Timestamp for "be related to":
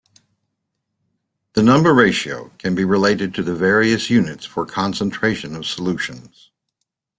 2.73-3.43